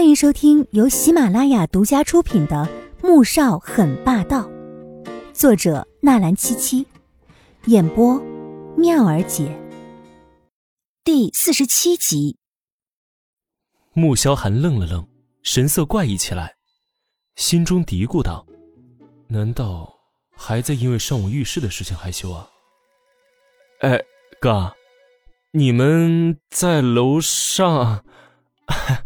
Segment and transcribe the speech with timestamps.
[0.00, 2.66] 欢迎收听由喜马拉雅独家出品的
[3.06, 4.48] 《穆少很霸道》，
[5.34, 6.86] 作者纳兰七七，
[7.66, 8.18] 演播
[8.78, 9.54] 妙儿姐。
[11.04, 12.38] 第四十七集。
[13.92, 15.06] 穆萧寒愣了愣，
[15.42, 16.56] 神色怪异起来，
[17.36, 18.46] 心中嘀咕道
[19.28, 19.94] ：“难道
[20.34, 22.48] 还在因为上午遇事的事情害羞啊？”
[23.84, 24.02] 哎，
[24.40, 24.74] 哥，
[25.50, 28.02] 你们在楼上？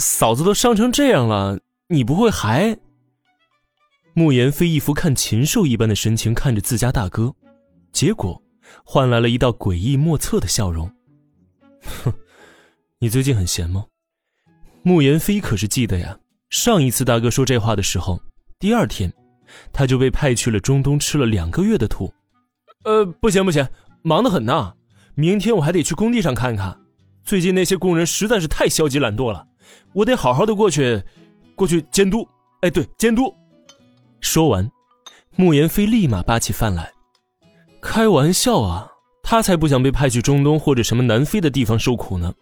[0.00, 2.76] 嫂子都伤成这样了，你不会还？
[4.14, 7.32] 慕言飞一副看禽兽一般的神情看着自家大哥，
[7.92, 8.42] 结果
[8.84, 10.90] 换来了一道诡异莫测的笑容。
[12.02, 12.12] 哼，
[12.98, 13.84] 你最近很闲吗？
[14.82, 18.20] 慕言飞可是记得呀，上一次大哥说这话的时候，
[18.58, 19.12] 第二天
[19.72, 22.12] 他就被派去了中东吃了两个月的土。
[22.84, 23.66] 呃，不行不行，
[24.02, 24.74] 忙得很呐，
[25.14, 26.80] 明天我还得去工地上看看。
[27.22, 29.46] 最近那些工人实在是太消极懒惰了，
[29.92, 31.02] 我得好好的过去，
[31.54, 32.26] 过去监督。
[32.60, 33.34] 哎，对，监督。
[34.20, 34.70] 说完，
[35.36, 36.92] 穆言飞立马扒起饭来。
[37.80, 38.90] 开玩笑啊，
[39.22, 42.32] 他才不想被派去中东或者什么南非的地方受苦呢。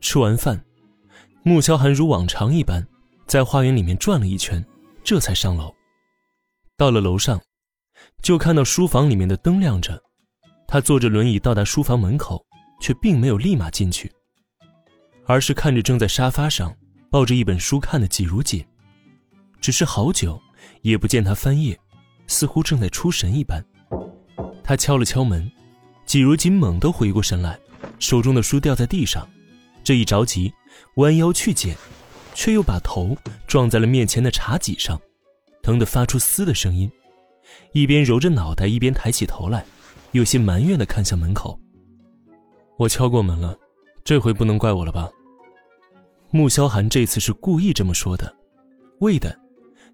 [0.00, 0.62] 吃完饭，
[1.42, 2.86] 穆萧寒如往常一般，
[3.26, 4.64] 在花园里面转了一圈，
[5.02, 5.74] 这才上楼。
[6.76, 7.40] 到了楼上，
[8.22, 10.00] 就看到书房里面的灯亮着，
[10.66, 12.44] 他坐着轮椅到达书房门口。
[12.80, 14.10] 却并没有立马进去，
[15.26, 16.74] 而是看着正在沙发上
[17.10, 18.64] 抱着一本书看的季如锦，
[19.60, 20.40] 只是好久
[20.82, 21.78] 也不见他翻页，
[22.26, 23.64] 似乎正在出神一般。
[24.64, 25.50] 他敲了敲门，
[26.06, 27.58] 季如锦猛地回过神来，
[27.98, 29.28] 手中的书掉在地上，
[29.84, 30.52] 这一着急，
[30.96, 31.76] 弯腰去捡，
[32.34, 35.00] 却又把头撞在了面前的茶几上，
[35.62, 36.90] 疼得发出嘶的声音，
[37.72, 39.64] 一边揉着脑袋，一边抬起头来，
[40.12, 41.58] 有些埋怨地看向门口。
[42.78, 43.56] 我敲过门了，
[44.04, 45.10] 这回不能怪我了吧？
[46.30, 48.34] 穆萧寒这次是故意这么说的，
[49.00, 49.38] 为的，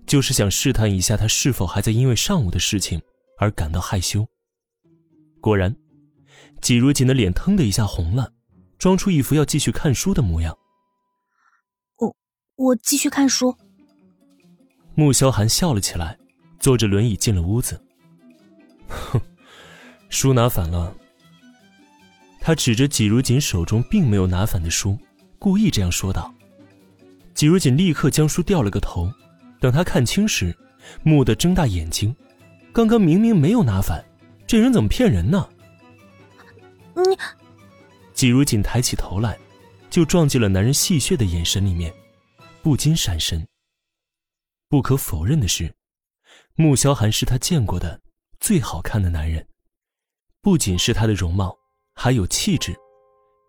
[0.07, 3.03] 就是想试探一下他是否还在因为上午的事情
[3.39, 4.25] 而感到害羞。
[5.41, 5.75] 果然，
[6.61, 8.33] 季如锦的脸腾的一下红了，
[8.79, 10.57] 装出一副要继续看书的模样。
[11.97, 12.17] 我
[12.55, 13.55] 我继续看书。
[14.95, 16.19] 穆萧寒笑了起来，
[16.59, 17.81] 坐着轮椅进了屋子。
[18.89, 19.21] 哼，
[20.09, 20.95] 书拿反了。
[22.49, 24.99] 他指着季如锦手中并没有拿反的书，
[25.39, 26.35] 故意这样说道。
[27.35, 29.13] 季如锦立刻将书掉了个头，
[29.61, 30.57] 等他看清时，
[31.05, 32.17] 蓦地睁大眼睛
[32.73, 34.03] ：“刚刚明明没有拿反，
[34.47, 35.47] 这人怎么骗人呢？”
[36.97, 37.19] 你，
[38.15, 39.39] 季如锦抬起头来，
[39.91, 41.93] 就撞进了男人戏谑的眼神里面，
[42.63, 43.47] 不禁闪神。
[44.71, 45.71] 不可否认的是，
[46.55, 48.01] 穆萧寒是他见过的
[48.41, 49.47] 最好看的男人，
[50.41, 51.58] 不仅是他的容貌。
[52.01, 52.77] 还有气质，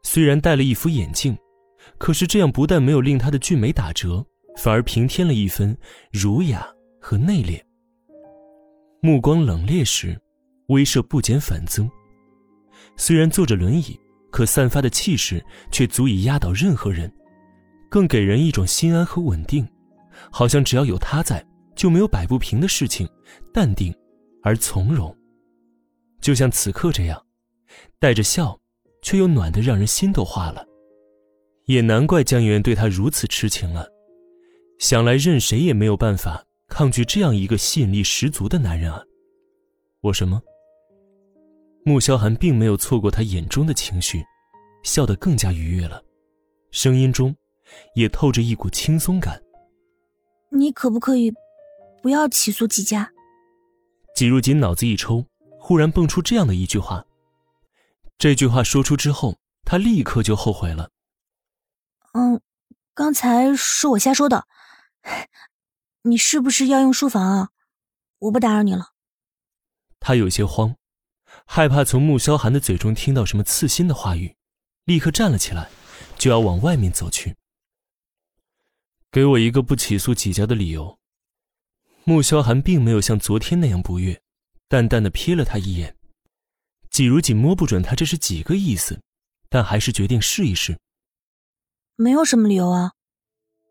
[0.02, 1.38] 虽然戴了一副眼镜，
[2.00, 4.26] 可是这样不但没有令他的俊美打折，
[4.58, 5.78] 反而平添了一分
[6.12, 6.68] 儒雅
[7.00, 7.62] 和内敛。
[9.04, 10.20] 目光冷冽时，
[10.70, 11.88] 威慑不减反增。
[12.98, 13.96] 虽然坐着轮椅，
[14.32, 17.14] 可散发的气势却足以压倒任何人，
[17.88, 19.64] 更给人一种心安和稳定，
[20.31, 21.46] 好像只要有他在，
[21.76, 23.08] 就没有摆不平的事情，
[23.54, 23.94] 淡定
[24.42, 25.16] 而从容，
[26.20, 27.24] 就像此刻这样。
[28.00, 28.59] 带着笑，
[29.02, 30.66] 却又暖得让人心都化了。
[31.66, 33.88] 也难怪江源对他如此痴情了。
[34.80, 39.03] 想来任谁也没有办法抗拒这样一个吸引力十足的男人啊！
[40.02, 40.41] 我什么？
[41.84, 44.24] 穆萧寒并没有错过他眼中的情绪，
[44.84, 46.01] 笑得更加愉悦了，
[46.72, 47.36] 声音中
[47.94, 49.41] 也透着一股轻松感。
[50.51, 51.31] 你可不可以
[52.01, 53.12] 不要起诉季家？
[54.16, 55.25] 季如锦脑子一抽，
[55.59, 57.06] 忽然蹦出这样的一句话。
[58.19, 60.91] 这句话说出之后，他立刻就后悔了。
[62.12, 62.41] 嗯，
[62.94, 64.46] 刚才是我瞎说的。
[66.03, 67.50] 你是不是要用书房啊？
[68.19, 68.90] 我不打扰你了。
[70.02, 70.75] 他有些慌，
[71.46, 74.36] 害怕从穆萧寒的嘴中听到什么刺心的话语，
[74.84, 75.69] 立刻站了起来，
[76.18, 77.38] 就要往外面走去。
[79.10, 81.00] 给我一个不起诉几家的理由。
[82.04, 84.22] 穆萧寒并没有像昨天那样不悦，
[84.68, 85.95] 淡淡的瞥了他一眼。
[86.91, 89.00] 季如锦摸不准他这是几个意思，
[89.50, 90.77] 但还是决定试一试。
[91.95, 92.91] 没有什么理由啊，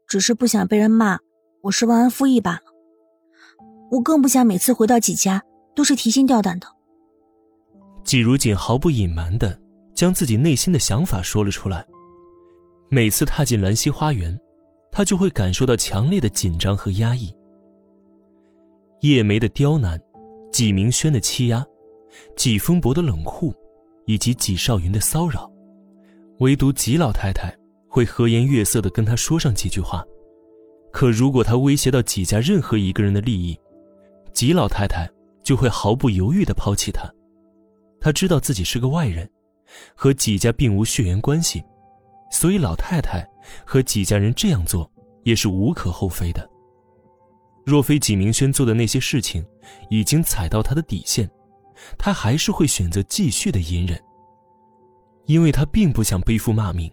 [0.06, 1.18] 只是不想被人骂
[1.62, 2.62] 我是忘恩负义罢了。
[3.90, 5.42] 我更不想每次回到季家
[5.74, 6.66] 都是提心吊胆的。
[8.04, 9.58] 季如锦毫不隐瞒的
[9.94, 11.86] 将自己内心的想法说了出来。
[12.90, 14.38] 每次踏进兰溪花园，
[14.90, 17.34] 他就会感受到强烈的紧张和压抑。
[19.02, 20.00] 叶梅的刁难，
[20.52, 21.64] 季明轩的欺压。
[22.36, 23.54] 季风伯的冷酷，
[24.06, 25.50] 以及季少云的骚扰，
[26.38, 27.54] 唯独季老太太
[27.88, 30.04] 会和颜悦色的跟他说上几句话，
[30.92, 33.58] 可如果他威胁到纪家任何一个人的利益，
[34.32, 35.08] 纪老太太
[35.42, 37.02] 就会毫不犹豫的抛弃他。
[38.00, 39.28] 他知道自己是个外人，
[39.94, 41.62] 和纪家并无血缘关系，
[42.30, 43.28] 所以老太太
[43.66, 44.90] 和纪家人这样做
[45.24, 46.48] 也是无可厚非的。
[47.66, 49.44] 若非纪明轩做的那些事情
[49.90, 51.28] 已经踩到他的底线，
[51.96, 54.00] 他还是会选择继续的隐忍，
[55.26, 56.90] 因为他并不想背负骂名，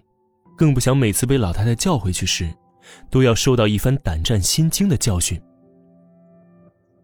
[0.57, 2.53] 更不想每次被老太太叫回去时，
[3.09, 5.41] 都要受到一番胆战心惊的教训。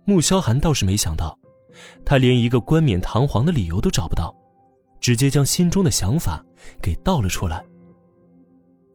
[0.05, 1.37] 穆萧寒倒是没想到，
[2.05, 4.35] 他连一个冠冕堂皇的理由都找不到，
[4.99, 6.43] 直接将心中的想法
[6.81, 7.63] 给道了出来。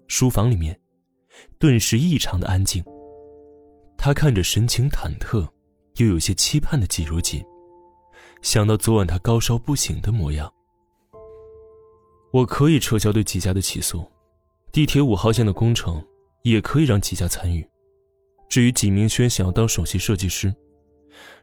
[0.09, 0.79] 书房里面，
[1.59, 2.85] 顿时异常的安静。
[3.97, 5.49] 他看着神情忐忑，
[5.97, 7.43] 又有些期盼的季如锦，
[8.43, 10.53] 想到昨晚他高烧不醒的模样，
[12.33, 14.05] 我可以撤销对季家的起诉，
[14.71, 16.05] 地铁五号线的工程
[16.43, 17.67] 也可以让季家参与。
[18.49, 20.55] 至于纪明轩想要当首席设计师，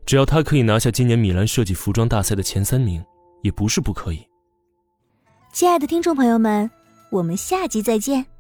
[0.06, 3.04] 只要他可以拿下今年米兰设计服装大赛的前三名，
[3.42, 4.25] 也不是不可以。
[5.51, 6.69] 亲爱的听众朋友们，
[7.12, 8.32] 我们下集再见。